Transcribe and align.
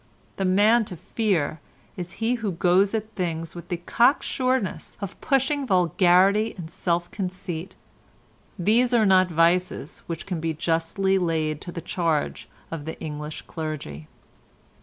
The 0.37 0.45
man 0.45 0.83
to 0.85 0.95
fear 0.97 1.59
is 1.95 2.13
he 2.13 2.33
who 2.41 2.53
goes 2.53 2.95
at 2.95 3.11
things 3.11 3.53
with 3.53 3.69
the 3.69 3.77
cocksureness 3.77 4.97
of 4.99 5.21
pushing 5.21 5.67
vulgarity 5.67 6.55
and 6.57 6.71
self 6.71 7.11
conceit. 7.11 7.75
These 8.57 8.95
are 8.95 9.05
not 9.05 9.29
vices 9.29 9.99
which 10.07 10.25
can 10.25 10.39
be 10.39 10.55
justly 10.55 11.19
laid 11.19 11.61
to 11.61 11.71
the 11.71 11.81
charge 11.81 12.49
of 12.71 12.85
the 12.85 12.99
English 12.99 13.43
clergy. 13.43 14.07